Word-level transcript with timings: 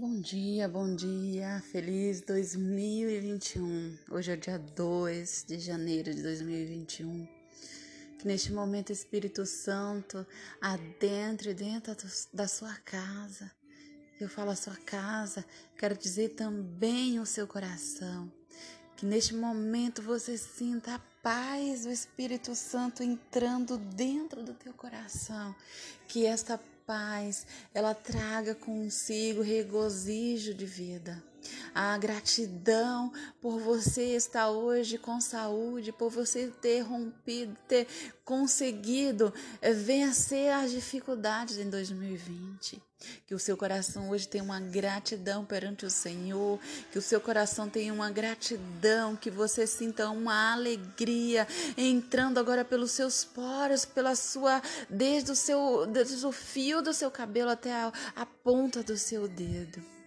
Bom 0.00 0.20
dia, 0.20 0.68
bom 0.68 0.94
dia, 0.94 1.60
feliz 1.72 2.20
2021. 2.20 3.98
Hoje 4.08 4.30
é 4.30 4.34
o 4.34 4.36
dia 4.36 4.56
2 4.56 5.44
de 5.48 5.58
janeiro 5.58 6.14
de 6.14 6.22
2021. 6.22 7.26
Que 8.16 8.24
neste 8.24 8.52
momento 8.52 8.90
o 8.90 8.92
Espírito 8.92 9.44
Santo 9.44 10.24
adentre 10.60 11.52
dentro 11.52 11.96
da 12.32 12.46
sua 12.46 12.76
casa. 12.84 13.50
Eu 14.20 14.28
falo 14.28 14.52
a 14.52 14.54
sua 14.54 14.76
casa, 14.76 15.44
quero 15.76 15.98
dizer 15.98 16.28
também 16.28 17.18
o 17.18 17.26
seu 17.26 17.48
coração. 17.48 18.32
Que 18.96 19.04
neste 19.04 19.34
momento 19.34 20.00
você 20.00 20.38
sinta 20.38 20.94
a 20.94 21.00
paz 21.24 21.82
do 21.82 21.90
Espírito 21.90 22.54
Santo 22.54 23.02
entrando 23.02 23.76
dentro 23.76 24.44
do 24.44 24.54
teu 24.54 24.72
coração. 24.74 25.52
Que 26.06 26.24
esta 26.24 26.56
paz, 26.56 26.77
ela 27.74 27.94
traga 27.94 28.54
consigo 28.54 29.42
regozijo 29.42 30.54
de 30.54 30.64
vida. 30.64 31.22
A 31.74 31.96
gratidão 31.98 33.12
por 33.40 33.60
você 33.60 34.16
estar 34.16 34.50
hoje 34.50 34.98
com 34.98 35.20
saúde, 35.20 35.92
por 35.92 36.10
você 36.10 36.48
ter 36.60 36.80
rompido, 36.80 37.56
ter 37.68 37.86
conseguido 38.24 39.32
vencer 39.84 40.52
as 40.52 40.70
dificuldades 40.70 41.58
em 41.58 41.70
2020. 41.70 42.87
Que 43.26 43.34
o 43.34 43.38
seu 43.38 43.56
coração 43.56 44.10
hoje 44.10 44.26
tenha 44.26 44.42
uma 44.42 44.60
gratidão 44.60 45.44
perante 45.44 45.86
o 45.86 45.90
Senhor, 45.90 46.58
que 46.90 46.98
o 46.98 47.02
seu 47.02 47.20
coração 47.20 47.68
tenha 47.68 47.92
uma 47.92 48.10
gratidão, 48.10 49.14
que 49.14 49.30
você 49.30 49.66
sinta 49.66 50.10
uma 50.10 50.52
alegria 50.52 51.46
entrando 51.76 52.38
agora 52.38 52.64
pelos 52.64 52.90
seus 52.90 53.24
poros, 53.24 53.84
pela 53.84 54.16
sua 54.16 54.60
desde 54.90 55.30
o 55.32 55.36
seu 55.36 55.86
desde 55.86 56.26
o 56.26 56.32
fio 56.32 56.82
do 56.82 56.92
seu 56.92 57.10
cabelo 57.10 57.50
até 57.50 57.72
a, 57.72 57.92
a 58.16 58.26
ponta 58.26 58.82
do 58.82 58.96
seu 58.96 59.28
dedo 59.28 59.97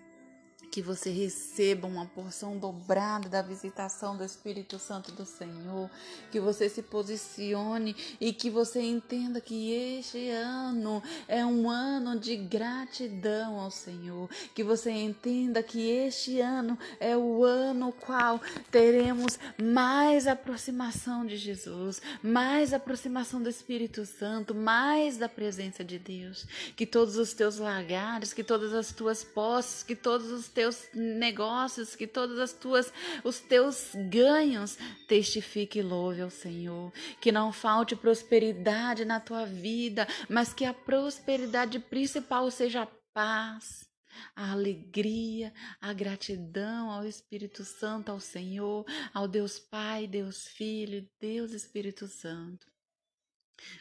que 0.71 0.81
você 0.81 1.09
receba 1.09 1.85
uma 1.85 2.05
porção 2.05 2.57
dobrada 2.57 3.27
da 3.27 3.41
visitação 3.41 4.15
do 4.15 4.23
Espírito 4.23 4.79
Santo 4.79 5.11
do 5.11 5.25
Senhor, 5.25 5.89
que 6.31 6.39
você 6.39 6.69
se 6.69 6.81
posicione 6.81 7.93
e 8.21 8.31
que 8.31 8.49
você 8.49 8.79
entenda 8.79 9.41
que 9.41 9.73
este 9.73 10.29
ano 10.29 11.03
é 11.27 11.45
um 11.45 11.69
ano 11.69 12.17
de 12.17 12.37
gratidão 12.37 13.59
ao 13.59 13.69
Senhor, 13.69 14.29
que 14.55 14.63
você 14.63 14.91
entenda 14.91 15.61
que 15.61 15.89
este 15.89 16.39
ano 16.39 16.79
é 17.01 17.17
o 17.17 17.43
ano 17.43 17.91
qual 17.91 18.39
teremos 18.71 19.37
mais 19.61 20.25
aproximação 20.25 21.25
de 21.25 21.35
Jesus, 21.35 22.01
mais 22.23 22.73
aproximação 22.73 23.43
do 23.43 23.49
Espírito 23.49 24.05
Santo, 24.05 24.55
mais 24.55 25.17
da 25.17 25.27
presença 25.27 25.83
de 25.83 25.99
Deus, 25.99 26.45
que 26.77 26.85
todos 26.85 27.17
os 27.17 27.33
teus 27.33 27.57
lagares, 27.57 28.31
que 28.31 28.43
todas 28.43 28.73
as 28.73 28.93
tuas 28.93 29.21
posses, 29.21 29.83
que 29.83 29.97
todos 29.97 30.31
os 30.31 30.47
teus 30.47 30.60
teus 30.61 30.87
negócios, 30.93 31.95
que 31.95 32.05
todas 32.05 32.37
as 32.37 32.53
tuas 32.53 32.93
os 33.23 33.39
teus 33.39 33.93
ganhos 34.11 34.77
testifique 35.07 35.79
e 35.79 35.81
louve 35.81 36.21
ao 36.21 36.29
Senhor. 36.29 36.93
Que 37.19 37.31
não 37.31 37.51
falte 37.51 37.95
prosperidade 37.95 39.03
na 39.03 39.19
tua 39.19 39.43
vida, 39.43 40.07
mas 40.29 40.53
que 40.53 40.63
a 40.63 40.71
prosperidade 40.71 41.79
principal 41.79 42.51
seja 42.51 42.83
a 42.83 42.87
paz, 43.11 43.89
a 44.35 44.51
alegria, 44.51 45.51
a 45.79 45.91
gratidão 45.93 46.91
ao 46.91 47.07
Espírito 47.07 47.65
Santo, 47.65 48.11
ao 48.11 48.19
Senhor, 48.19 48.85
ao 49.11 49.27
Deus 49.27 49.57
Pai, 49.57 50.05
Deus 50.05 50.47
Filho, 50.47 51.09
Deus 51.19 51.53
Espírito 51.53 52.07
Santo. 52.07 52.67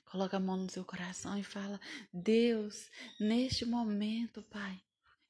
Coloca 0.06 0.38
a 0.38 0.40
mão 0.40 0.56
no 0.56 0.70
seu 0.70 0.84
coração 0.84 1.38
e 1.38 1.44
fala: 1.44 1.78
Deus, 2.10 2.90
neste 3.20 3.66
momento, 3.66 4.42
Pai, 4.44 4.80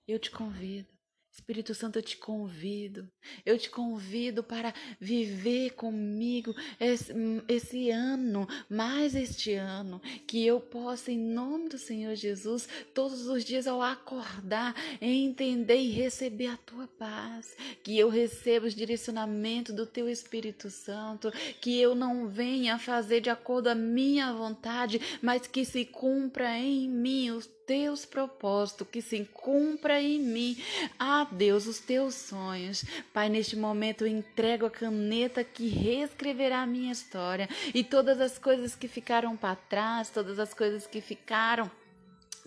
eu 0.07 0.17
te 0.17 0.31
convido 0.31 1.00
Espírito 1.33 1.75
Santo, 1.75 1.97
eu 1.98 2.03
te 2.03 2.17
convido, 2.17 3.09
eu 3.47 3.56
te 3.56 3.70
convido 3.70 4.42
para 4.42 4.75
viver 5.00 5.70
comigo 5.70 6.55
esse, 6.78 7.13
esse, 7.48 7.91
ano, 7.91 8.48
mais 8.68 9.14
este 9.14 9.55
ano, 9.55 10.02
que 10.27 10.45
eu 10.45 10.61
possa, 10.61 11.13
em 11.13 11.18
nome 11.18 11.68
do 11.68 11.79
Senhor 11.79 12.17
Jesus, 12.17 12.68
todos 12.92 13.29
os 13.29 13.45
dias 13.45 13.68
ao 13.68 13.80
acordar, 13.80 14.74
entender 15.01 15.79
e 15.79 15.92
receber 15.92 16.48
a 16.48 16.57
tua 16.57 16.89
paz, 16.89 17.57
que 17.85 17.97
eu 17.97 18.08
receba 18.08 18.67
os 18.67 18.74
direcionamentos 18.74 19.74
do 19.74 19.86
teu 19.86 20.08
Espírito 20.08 20.68
Santo, 20.68 21.30
que 21.61 21.80
eu 21.80 21.95
não 21.95 22.29
venha 22.29 22.77
fazer 22.77 23.20
de 23.20 23.30
acordo 23.30 23.68
a 23.68 23.74
minha 23.74 24.33
vontade, 24.33 25.01
mas 25.23 25.47
que 25.47 25.64
se 25.64 25.85
cumpra 25.85 26.58
em 26.58 26.89
mim 26.89 27.30
os 27.30 27.47
teus 27.70 28.05
propósitos, 28.05 28.89
que 28.91 29.01
se 29.01 29.25
cumpra 29.33 30.03
em 30.03 30.19
mim, 30.19 30.61
ah 30.98 31.25
Deus, 31.31 31.69
os 31.69 31.79
teus 31.79 32.17
sonhos. 32.17 32.85
Pai, 33.14 33.29
neste 33.29 33.55
momento 33.55 34.05
eu 34.05 34.08
entrego 34.08 34.67
a 34.67 34.70
caneta 34.70 35.45
que 35.45 35.69
reescreverá 35.69 36.63
a 36.63 36.67
minha 36.67 36.91
história 36.91 37.48
e 37.73 37.85
todas 37.85 38.20
as 38.20 38.36
coisas 38.39 38.75
que 38.75 38.89
ficaram 38.89 39.36
para 39.36 39.55
trás, 39.55 40.11
todas 40.11 40.41
as 40.41 40.53
coisas 40.53 40.85
que 40.85 41.01
ficaram 41.01 41.70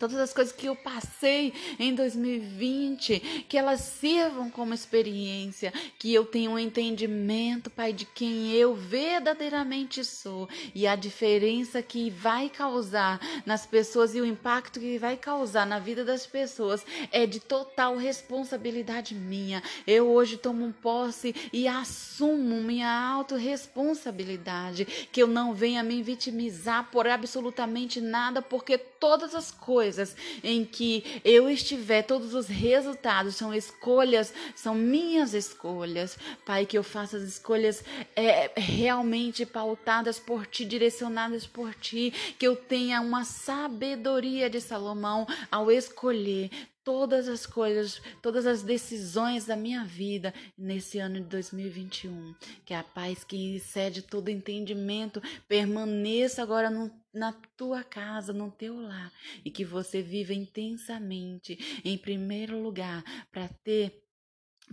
todas 0.04 0.20
as 0.20 0.34
coisas 0.34 0.54
que 0.54 0.66
eu 0.66 0.76
passei 0.76 1.54
em 1.80 1.96
2020, 1.96 3.46
que 3.48 3.58
elas 3.58 3.80
sirvam 3.80 4.50
como 4.50 4.74
experiência, 4.74 5.72
que 5.98 6.14
eu 6.14 6.26
tenha 6.26 6.50
um 6.50 6.60
entendimento, 6.60 7.70
Pai, 7.70 7.94
de 7.94 8.04
quem 8.04 8.52
eu 8.52 8.76
verdadeiramente 8.76 10.04
sou 10.04 10.50
e 10.76 10.86
a 10.86 10.98
diferença 10.98 11.82
que 11.82 12.10
vai 12.10 12.50
causar 12.50 13.18
nas 13.46 13.66
pessoas 13.66 14.14
e 14.14 14.20
o 14.20 14.26
impacto 14.26 14.78
que 14.78 14.98
vai 14.98 15.16
causar 15.16 15.66
na 15.66 15.80
vida 15.80 16.04
das 16.04 16.28
pessoas 16.28 16.86
é 17.10 17.26
de 17.26 17.40
total 17.40 17.96
responsabilidade 17.96 19.16
minha. 19.16 19.64
Eu 19.88 20.10
hoje 20.10 20.36
tomo 20.36 20.74
posse 20.82 21.34
e 21.54 21.66
assumo 21.66 22.62
minha 22.62 22.92
autorresponsabilidade, 22.92 25.08
que 25.14 25.24
eu 25.24 25.28
não 25.28 25.54
venha 25.54 25.82
me 25.82 26.04
vitimizar 26.04 26.90
por 26.92 27.08
absolutamente 27.08 28.02
nada, 28.02 28.42
porque 28.42 28.78
todas 28.78 29.34
as 29.34 29.50
coisas 29.50 29.93
coisas 29.94 30.16
em 30.44 30.66
que 30.66 31.22
eu 31.24 31.50
estiver, 31.50 32.02
todos 32.02 32.34
os 32.34 32.48
resultados 32.48 33.36
são 33.36 33.54
escolhas, 33.54 34.34
são 34.56 34.74
minhas 34.74 35.34
escolhas. 35.34 36.18
Pai, 36.46 36.66
que 36.66 36.78
eu 36.78 36.84
faça 36.84 37.18
as 37.18 37.24
escolhas 37.24 37.84
é, 38.16 38.52
realmente 38.56 39.46
pautadas 39.46 40.20
por 40.20 40.48
ti, 40.48 40.66
direcionadas 40.66 41.46
por 41.46 41.74
ti, 41.76 42.12
que 42.40 42.48
eu 42.48 42.56
tenha 42.56 43.02
uma 43.02 43.24
sabedoria 43.24 44.50
de 44.50 44.60
Salomão 44.60 45.28
ao 45.52 45.72
escolher 45.72 46.50
todas 46.84 47.30
as 47.30 47.46
coisas, 47.46 48.02
todas 48.22 48.46
as 48.46 48.62
decisões 48.62 49.46
da 49.46 49.56
minha 49.56 49.86
vida 49.86 50.34
nesse 50.58 51.00
ano 51.00 51.16
de 51.16 51.28
2021. 51.28 52.36
Que 52.66 52.74
a 52.74 52.84
paz 52.84 53.24
que 53.24 53.56
excede 53.56 54.02
todo 54.02 54.30
entendimento 54.30 55.22
permaneça 55.48 56.42
agora 56.42 56.70
no, 56.70 56.92
na 57.14 57.32
tua 57.56 57.84
casa, 57.84 58.34
no 58.34 58.52
teu 58.52 58.80
lar, 58.80 59.12
e 59.46 59.52
que 59.52 59.64
você 59.64 60.02
viva 60.02 60.34
intensamente, 60.34 61.58
em 61.86 61.98
primeiro 61.98 62.62
lugar, 62.62 63.04
para 63.32 63.48
ter 63.64 64.03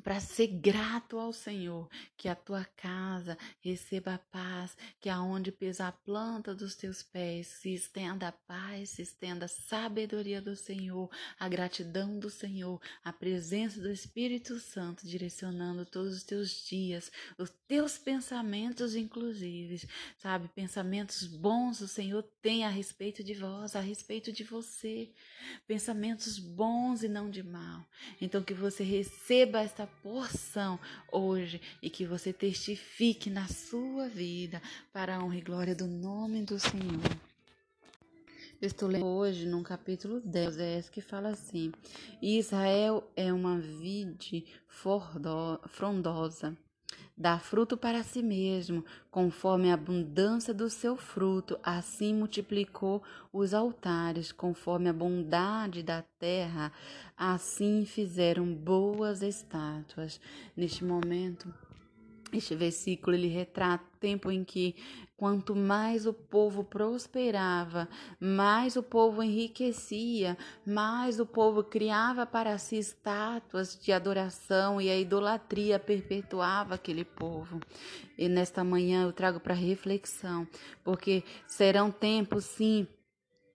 para 0.00 0.20
ser 0.20 0.46
grato 0.46 1.18
ao 1.18 1.32
Senhor, 1.32 1.88
que 2.16 2.28
a 2.28 2.34
tua 2.34 2.64
casa 2.64 3.36
receba 3.60 4.14
a 4.14 4.18
paz, 4.18 4.76
que 5.00 5.08
aonde 5.08 5.52
pisa 5.52 5.88
a 5.88 5.92
planta 5.92 6.54
dos 6.54 6.74
teus 6.74 7.02
pés 7.02 7.46
se 7.46 7.74
estenda 7.74 8.28
a 8.28 8.32
paz, 8.32 8.90
se 8.90 9.02
estenda 9.02 9.46
a 9.46 9.48
sabedoria 9.48 10.40
do 10.40 10.56
Senhor, 10.56 11.10
a 11.38 11.48
gratidão 11.48 12.18
do 12.18 12.30
Senhor, 12.30 12.80
a 13.04 13.12
presença 13.12 13.80
do 13.80 13.90
Espírito 13.90 14.58
Santo 14.58 15.06
direcionando 15.06 15.84
todos 15.84 16.16
os 16.16 16.22
teus 16.22 16.50
dias, 16.66 17.10
os 17.38 17.50
teus 17.68 17.98
pensamentos 17.98 18.94
inclusive, 18.94 19.88
sabe, 20.18 20.48
pensamentos 20.48 21.26
bons 21.26 21.80
o 21.80 21.88
Senhor 21.88 22.22
tem 22.40 22.64
a 22.64 22.68
respeito 22.68 23.22
de 23.22 23.34
vós, 23.34 23.76
a 23.76 23.80
respeito 23.80 24.32
de 24.32 24.44
você, 24.44 25.10
pensamentos 25.66 26.38
bons 26.38 27.02
e 27.02 27.08
não 27.08 27.30
de 27.30 27.42
mal. 27.42 27.84
Então 28.20 28.42
que 28.42 28.54
você 28.54 28.82
receba 28.82 29.60
esta 29.60 29.86
porção 30.02 30.78
hoje 31.10 31.60
e 31.82 31.90
que 31.90 32.06
você 32.06 32.32
testifique 32.32 33.28
na 33.28 33.46
sua 33.48 34.08
vida 34.08 34.62
para 34.92 35.16
a 35.16 35.24
honra 35.24 35.36
e 35.36 35.40
glória 35.40 35.74
do 35.74 35.86
nome 35.86 36.42
do 36.42 36.58
Senhor. 36.58 37.02
Eu 38.60 38.66
estou 38.66 38.88
lendo 38.88 39.06
hoje 39.06 39.46
no 39.46 39.62
capítulo 39.62 40.20
10, 40.20 40.58
é 40.58 40.82
que 40.92 41.00
fala 41.00 41.30
assim: 41.30 41.72
Israel 42.20 43.10
é 43.16 43.32
uma 43.32 43.58
vide 43.58 44.44
frondosa 45.68 46.56
dá 47.20 47.38
fruto 47.38 47.76
para 47.76 48.02
si 48.02 48.22
mesmo, 48.22 48.82
conforme 49.10 49.70
a 49.70 49.74
abundância 49.74 50.54
do 50.54 50.70
seu 50.70 50.96
fruto, 50.96 51.60
assim 51.62 52.14
multiplicou 52.14 53.02
os 53.30 53.52
altares, 53.52 54.32
conforme 54.32 54.88
a 54.88 54.92
bondade 54.92 55.82
da 55.82 56.02
terra, 56.18 56.72
assim 57.14 57.84
fizeram 57.84 58.54
boas 58.54 59.20
estátuas. 59.20 60.18
Neste 60.56 60.82
momento, 60.82 61.52
Este 62.32 62.54
versículo 62.54 63.14
ele 63.16 63.28
retrata 63.28 63.84
o 63.84 63.98
tempo 63.98 64.30
em 64.30 64.44
que 64.44 64.74
quanto 65.16 65.54
mais 65.54 66.06
o 66.06 66.14
povo 66.14 66.64
prosperava, 66.64 67.86
mais 68.18 68.76
o 68.76 68.82
povo 68.82 69.22
enriquecia, 69.22 70.38
mais 70.66 71.20
o 71.20 71.26
povo 71.26 71.62
criava 71.62 72.24
para 72.24 72.56
si 72.56 72.76
estátuas 72.78 73.78
de 73.78 73.92
adoração 73.92 74.80
e 74.80 74.88
a 74.88 74.96
idolatria 74.96 75.78
perpetuava 75.78 76.76
aquele 76.76 77.04
povo. 77.04 77.60
E 78.16 78.28
nesta 78.28 78.64
manhã 78.64 79.02
eu 79.02 79.12
trago 79.12 79.38
para 79.40 79.52
reflexão, 79.52 80.48
porque 80.82 81.22
serão 81.46 81.90
tempos 81.90 82.44
sim 82.44 82.86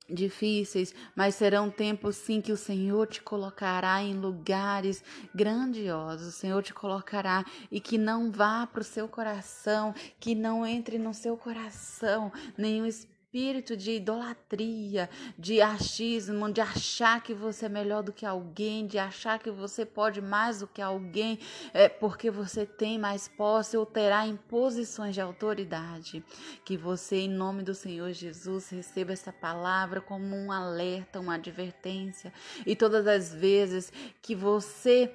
difíceis, 0.09 0.93
mas 1.15 1.35
serão 1.35 1.69
tempos 1.69 2.15
sim 2.15 2.41
que 2.41 2.51
o 2.51 2.57
Senhor 2.57 3.07
te 3.07 3.21
colocará 3.21 4.01
em 4.01 4.13
lugares 4.13 5.03
grandiosos. 5.33 6.27
O 6.27 6.31
Senhor 6.31 6.61
te 6.63 6.73
colocará 6.73 7.43
e 7.71 7.79
que 7.79 7.97
não 7.97 8.31
vá 8.31 8.67
para 8.67 8.81
o 8.81 8.83
seu 8.83 9.07
coração, 9.07 9.93
que 10.19 10.35
não 10.35 10.65
entre 10.65 10.97
no 10.97 11.13
seu 11.13 11.35
coração 11.37 12.31
nenhum 12.57 12.85
espírito 12.85 13.14
espírito 13.35 13.75
de 13.75 13.91
idolatria, 13.91 15.09
de 15.37 15.61
achismo, 15.61 16.49
de 16.49 16.61
achar 16.61 17.21
que 17.21 17.33
você 17.33 17.65
é 17.65 17.69
melhor 17.69 18.01
do 18.01 18.13
que 18.13 18.25
alguém, 18.25 18.87
de 18.87 18.97
achar 18.97 19.39
que 19.39 19.51
você 19.51 19.85
pode 19.85 20.21
mais 20.21 20.61
do 20.61 20.67
que 20.67 20.81
alguém, 20.81 21.37
é, 21.73 21.89
porque 21.89 22.31
você 22.31 22.65
tem 22.65 22.97
mais 22.97 23.27
posse 23.27 23.75
ou 23.75 23.85
terá 23.85 24.25
em 24.25 24.37
posições 24.37 25.13
de 25.13 25.19
autoridade. 25.19 26.23
Que 26.63 26.77
você, 26.77 27.17
em 27.17 27.29
nome 27.29 27.61
do 27.61 27.73
Senhor 27.73 28.13
Jesus, 28.13 28.69
receba 28.69 29.11
essa 29.11 29.33
palavra 29.33 29.99
como 29.99 30.33
um 30.33 30.49
alerta, 30.49 31.19
uma 31.19 31.35
advertência. 31.35 32.31
E 32.65 32.73
todas 32.73 33.05
as 33.05 33.33
vezes 33.33 33.91
que 34.21 34.33
você 34.33 35.11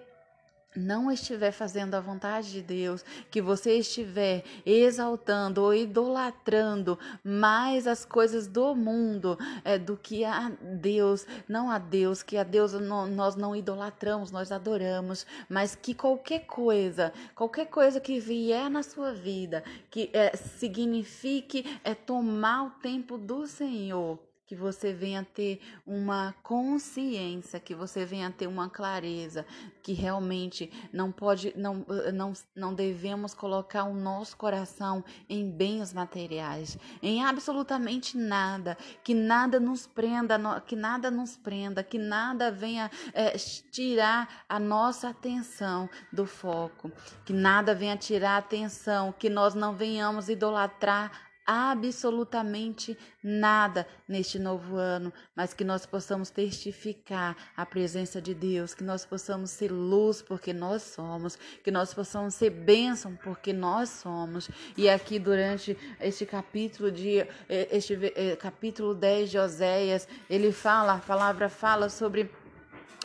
não 0.74 1.10
estiver 1.10 1.50
fazendo 1.50 1.94
a 1.94 2.00
vontade 2.00 2.52
de 2.52 2.62
Deus, 2.62 3.04
que 3.30 3.42
você 3.42 3.78
estiver 3.78 4.44
exaltando 4.64 5.62
ou 5.62 5.74
idolatrando 5.74 6.98
mais 7.24 7.86
as 7.86 8.04
coisas 8.04 8.46
do 8.46 8.74
mundo 8.74 9.38
é, 9.64 9.78
do 9.78 9.96
que 9.96 10.24
a 10.24 10.50
Deus, 10.60 11.26
não 11.48 11.70
a 11.70 11.78
Deus, 11.78 12.22
que 12.22 12.36
a 12.36 12.44
Deus 12.44 12.72
não, 12.72 13.06
nós 13.06 13.34
não 13.34 13.54
idolatramos, 13.54 14.30
nós 14.30 14.52
adoramos, 14.52 15.26
mas 15.48 15.74
que 15.74 15.94
qualquer 15.94 16.40
coisa, 16.46 17.12
qualquer 17.34 17.66
coisa 17.66 18.00
que 18.00 18.20
vier 18.20 18.70
na 18.70 18.82
sua 18.82 19.12
vida, 19.12 19.64
que 19.90 20.10
é, 20.12 20.36
signifique 20.36 21.78
é 21.82 21.94
tomar 21.94 22.66
o 22.66 22.70
tempo 22.70 23.18
do 23.18 23.46
Senhor 23.46 24.18
que 24.50 24.56
você 24.56 24.92
venha 24.92 25.24
ter 25.24 25.60
uma 25.86 26.34
consciência, 26.42 27.60
que 27.60 27.72
você 27.72 28.04
venha 28.04 28.32
ter 28.32 28.48
uma 28.48 28.68
clareza, 28.68 29.46
que 29.80 29.92
realmente 29.92 30.68
não 30.92 31.12
pode, 31.12 31.54
não, 31.56 31.86
não, 32.12 32.32
não 32.56 32.74
devemos 32.74 33.32
colocar 33.32 33.84
o 33.84 33.94
nosso 33.94 34.36
coração 34.36 35.04
em 35.28 35.48
bens 35.48 35.92
materiais, 35.92 36.76
em 37.00 37.24
absolutamente 37.24 38.18
nada, 38.18 38.76
que 39.04 39.14
nada 39.14 39.60
nos 39.60 39.86
prenda, 39.86 40.36
que 40.66 40.74
nada 40.74 41.12
nos 41.12 41.36
prenda, 41.36 41.84
que 41.84 41.96
nada 41.96 42.50
venha 42.50 42.90
é, 43.14 43.36
tirar 43.70 44.44
a 44.48 44.58
nossa 44.58 45.10
atenção 45.10 45.88
do 46.12 46.26
foco, 46.26 46.90
que 47.24 47.32
nada 47.32 47.72
venha 47.72 47.96
tirar 47.96 48.32
a 48.32 48.38
atenção, 48.38 49.14
que 49.16 49.30
nós 49.30 49.54
não 49.54 49.76
venhamos 49.76 50.28
idolatrar 50.28 51.29
absolutamente 51.50 52.96
nada 53.20 53.84
neste 54.06 54.38
novo 54.38 54.76
ano, 54.76 55.12
mas 55.34 55.52
que 55.52 55.64
nós 55.64 55.84
possamos 55.84 56.30
testificar 56.30 57.36
a 57.56 57.66
presença 57.66 58.22
de 58.22 58.32
Deus, 58.32 58.72
que 58.72 58.84
nós 58.84 59.04
possamos 59.04 59.50
ser 59.50 59.72
luz 59.72 60.22
porque 60.22 60.52
nós 60.52 60.82
somos, 60.82 61.36
que 61.64 61.72
nós 61.72 61.92
possamos 61.92 62.34
ser 62.34 62.50
bênção 62.50 63.16
porque 63.16 63.52
nós 63.52 63.88
somos. 63.88 64.48
E 64.76 64.88
aqui 64.88 65.18
durante 65.18 65.76
este 66.00 66.24
capítulo 66.24 66.92
de 66.92 67.18
eh, 67.18 67.68
este 67.72 67.98
eh, 68.14 68.36
capítulo 68.36 68.94
10 68.94 69.30
de 69.30 69.38
Oséias, 69.38 70.06
ele 70.28 70.52
fala, 70.52 70.94
a 70.94 70.98
palavra 70.98 71.48
fala 71.48 71.88
sobre 71.88 72.30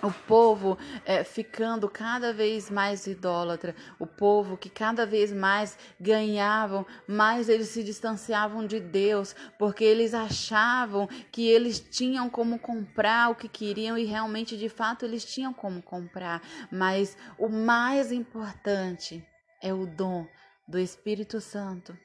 o 0.05 0.11
povo 0.11 0.77
é, 1.05 1.23
ficando 1.23 1.89
cada 1.89 2.31
vez 2.33 2.69
mais 2.69 3.07
idólatra, 3.07 3.75
o 3.99 4.05
povo 4.05 4.57
que 4.57 4.69
cada 4.69 5.05
vez 5.05 5.31
mais 5.31 5.77
ganhavam, 5.99 6.85
mais 7.07 7.49
eles 7.49 7.69
se 7.69 7.83
distanciavam 7.83 8.65
de 8.65 8.79
Deus, 8.79 9.35
porque 9.57 9.83
eles 9.83 10.13
achavam 10.13 11.07
que 11.31 11.47
eles 11.47 11.79
tinham 11.79 12.29
como 12.29 12.59
comprar 12.59 13.31
o 13.31 13.35
que 13.35 13.49
queriam 13.49 13.97
e 13.97 14.05
realmente, 14.05 14.57
de 14.57 14.69
fato, 14.69 15.05
eles 15.05 15.25
tinham 15.25 15.53
como 15.53 15.81
comprar. 15.81 16.41
Mas 16.71 17.17
o 17.37 17.49
mais 17.49 18.11
importante 18.11 19.25
é 19.61 19.73
o 19.73 19.85
dom 19.85 20.27
do 20.67 20.79
Espírito 20.79 21.39
Santo, 21.41 21.97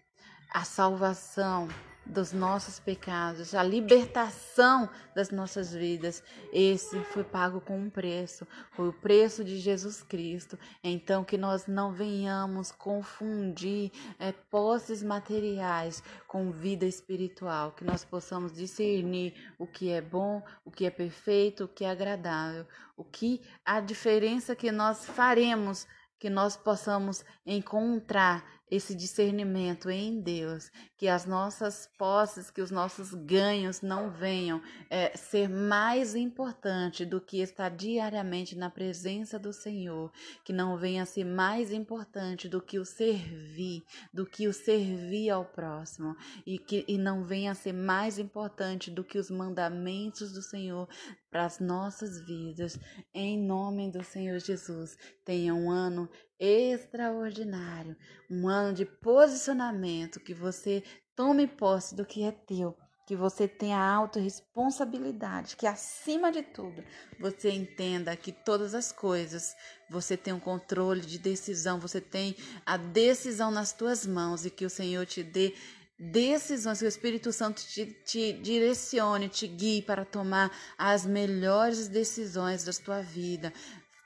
a 0.52 0.64
salvação 0.64 1.68
dos 2.10 2.32
nossos 2.32 2.78
pecados, 2.78 3.54
a 3.54 3.62
libertação 3.62 4.88
das 5.14 5.30
nossas 5.30 5.72
vidas. 5.72 6.22
Esse 6.52 6.98
foi 7.04 7.24
pago 7.24 7.60
com 7.60 7.78
um 7.78 7.88
preço, 7.88 8.46
foi 8.72 8.88
o 8.88 8.92
preço 8.92 9.44
de 9.44 9.58
Jesus 9.58 10.02
Cristo. 10.02 10.58
Então, 10.82 11.24
que 11.24 11.38
nós 11.38 11.66
não 11.66 11.92
venhamos 11.92 12.72
confundir 12.72 13.92
é, 14.18 14.32
posses 14.32 15.02
materiais 15.02 16.02
com 16.26 16.50
vida 16.50 16.84
espiritual, 16.84 17.72
que 17.72 17.84
nós 17.84 18.04
possamos 18.04 18.52
discernir 18.52 19.34
o 19.58 19.66
que 19.66 19.90
é 19.90 20.00
bom, 20.00 20.42
o 20.64 20.70
que 20.70 20.84
é 20.84 20.90
perfeito, 20.90 21.64
o 21.64 21.68
que 21.68 21.84
é 21.84 21.90
agradável, 21.90 22.66
o 22.96 23.04
que 23.04 23.40
a 23.64 23.80
diferença 23.80 24.56
que 24.56 24.70
nós 24.72 25.06
faremos 25.06 25.86
que 26.20 26.28
nós 26.28 26.54
possamos 26.54 27.24
encontrar 27.46 28.44
esse 28.70 28.94
discernimento 28.94 29.90
em 29.90 30.20
Deus, 30.20 30.70
que 30.96 31.08
as 31.08 31.26
nossas 31.26 31.88
posses, 31.98 32.50
que 32.50 32.62
os 32.62 32.70
nossos 32.70 33.12
ganhos 33.12 33.80
não 33.80 34.10
venham 34.10 34.62
é, 34.88 35.16
ser 35.16 35.48
mais 35.48 36.14
importante 36.14 37.04
do 37.04 37.20
que 37.20 37.40
estar 37.40 37.70
diariamente 37.70 38.56
na 38.56 38.70
presença 38.70 39.38
do 39.38 39.52
Senhor, 39.52 40.12
que 40.44 40.52
não 40.52 40.76
venha 40.76 41.04
ser 41.04 41.24
mais 41.24 41.72
importante 41.72 42.48
do 42.48 42.62
que 42.62 42.78
o 42.78 42.84
servir, 42.84 43.82
do 44.12 44.24
que 44.24 44.46
o 44.46 44.52
servir 44.52 45.30
ao 45.30 45.44
próximo, 45.44 46.16
e 46.46 46.58
que 46.58 46.84
e 46.86 46.96
não 46.96 47.24
venha 47.24 47.54
ser 47.54 47.72
mais 47.72 48.18
importante 48.18 48.90
do 48.90 49.02
que 49.02 49.18
os 49.18 49.30
mandamentos 49.30 50.32
do 50.32 50.42
Senhor 50.42 50.88
para 51.30 51.44
as 51.44 51.60
nossas 51.60 52.20
vidas, 52.20 52.78
em 53.14 53.38
nome 53.38 53.90
do 53.90 54.02
Senhor 54.02 54.38
Jesus. 54.38 54.96
Tenha 55.24 55.54
um 55.54 55.70
ano 55.70 56.08
extraordinário, 56.40 57.94
um 58.30 58.48
ano 58.48 58.72
de 58.74 58.86
posicionamento, 58.86 60.18
que 60.18 60.32
você 60.32 60.82
tome 61.14 61.46
posse 61.46 61.94
do 61.94 62.06
que 62.06 62.24
é 62.24 62.32
teu, 62.32 62.74
que 63.06 63.14
você 63.14 63.46
tenha 63.46 63.78
autorresponsabilidade, 63.78 65.56
que 65.56 65.66
acima 65.66 66.32
de 66.32 66.42
tudo 66.42 66.82
você 67.18 67.50
entenda 67.50 68.16
que 68.16 68.32
todas 68.32 68.74
as 68.74 68.90
coisas 68.90 69.54
você 69.90 70.16
tem 70.16 70.32
um 70.32 70.40
controle 70.40 71.02
de 71.02 71.18
decisão, 71.18 71.78
você 71.78 72.00
tem 72.00 72.34
a 72.64 72.76
decisão 72.76 73.50
nas 73.50 73.72
tuas 73.72 74.06
mãos 74.06 74.46
e 74.46 74.50
que 74.50 74.64
o 74.64 74.70
Senhor 74.70 75.04
te 75.04 75.22
dê 75.22 75.54
decisões, 76.00 76.78
que 76.78 76.86
o 76.86 76.88
Espírito 76.88 77.30
Santo 77.30 77.62
te, 77.62 77.84
te, 78.06 78.32
direcione, 78.32 79.28
te 79.28 79.46
guie 79.46 79.82
para 79.82 80.06
tomar 80.06 80.50
as 80.78 81.04
melhores 81.04 81.88
decisões 81.88 82.64
da 82.64 82.72
tua 82.72 83.02
vida, 83.02 83.52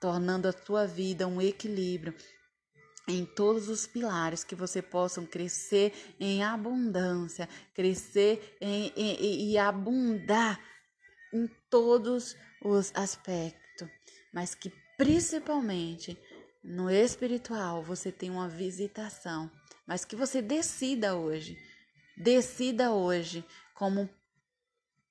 tornando 0.04 0.46
a 0.46 0.52
tua 0.52 0.87
vida 0.87 1.26
um 1.26 1.40
equilíbrio 1.40 2.14
em 3.08 3.25
todos 3.25 3.70
os 3.70 3.87
pilares 3.87 4.44
que 4.44 4.54
você 4.54 4.82
possa 4.82 5.23
crescer 5.23 5.94
em 6.20 6.44
abundância, 6.44 7.49
crescer 7.73 8.56
em, 8.61 8.92
em, 8.94 9.50
e 9.50 9.56
abundar 9.56 10.61
em 11.32 11.49
todos 11.70 12.37
os 12.62 12.92
aspectos, 12.94 13.88
mas 14.32 14.54
que 14.54 14.70
principalmente 14.99 16.18
no 16.62 16.90
espiritual 16.90 17.82
você 17.82 18.12
tem 18.12 18.30
uma 18.30 18.49
visitação, 18.49 19.50
mas 19.87 20.04
que 20.04 20.16
você 20.16 20.42
decida 20.42 21.14
hoje 21.16 21.56
Decida 22.16 22.92
hoje 22.92 23.44
como, 23.75 24.08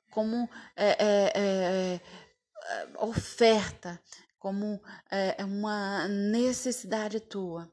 como 0.10 0.50
é, 0.76 0.90
é, 0.92 1.32
é, 1.36 1.96
é 1.96 2.02
oferta, 2.98 4.02
como 4.44 4.82
é, 5.10 5.42
é 5.42 5.46
uma 5.46 6.06
necessidade 6.10 7.18
tua. 7.22 7.72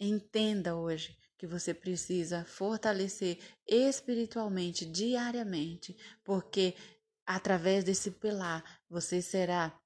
Entenda 0.00 0.74
hoje 0.74 1.14
que 1.36 1.46
você 1.46 1.74
precisa 1.74 2.46
fortalecer 2.46 3.38
espiritualmente 3.66 4.86
diariamente, 4.86 5.94
porque 6.24 6.74
através 7.26 7.84
desse 7.84 8.10
pilar 8.10 8.64
você 8.88 9.20
será 9.20 9.78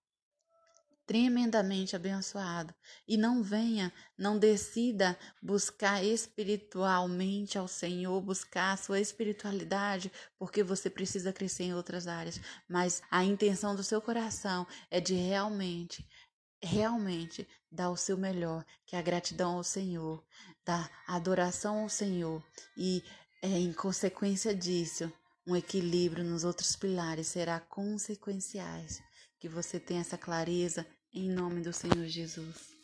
tremendamente 1.13 1.95
abençoado. 1.95 2.75
E 3.07 3.19
não 3.19 3.43
venha, 3.43 3.93
não 4.17 4.39
decida 4.39 5.15
buscar 5.43 6.03
espiritualmente 6.03 7.59
ao 7.59 7.69
Senhor, 7.69 8.19
buscar 8.23 8.73
a 8.73 8.77
sua 8.79 8.99
espiritualidade, 8.99 10.11
porque 10.39 10.63
você 10.63 10.89
precisa 10.89 11.31
crescer 11.31 11.65
em 11.65 11.75
outras 11.75 12.07
áreas. 12.07 12.41
Mas 12.67 13.03
a 13.11 13.23
intenção 13.23 13.77
do 13.77 13.85
seu 13.85 14.01
coração 14.01 14.67
é 14.91 15.01
de 15.03 15.13
realmente 15.13 16.03
realmente 16.65 17.47
dar 17.71 17.91
o 17.91 17.97
seu 17.97 18.17
melhor, 18.17 18.65
que 18.87 18.97
é 18.97 18.99
a 18.99 19.03
gratidão 19.03 19.57
ao 19.57 19.65
Senhor, 19.65 20.25
dar 20.65 20.89
adoração 21.07 21.81
ao 21.81 21.91
Senhor 21.91 22.43
e 22.75 23.03
é, 23.43 23.49
em 23.49 23.73
consequência 23.73 24.55
disso, 24.55 25.13
um 25.47 25.57
equilíbrio 25.57 26.25
nos 26.25 26.43
outros 26.43 26.75
pilares 26.75 27.27
será 27.27 27.61
consequenciais. 27.61 29.03
Que 29.41 29.49
você 29.49 29.81
tenha 29.81 30.03
essa 30.03 30.17
clareza 30.17 30.87
em 31.15 31.29
nome 31.29 31.61
do 31.61 31.73
Senhor 31.73 32.07
Jesus. 32.07 32.82